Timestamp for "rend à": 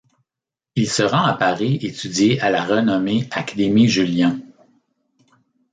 1.03-1.35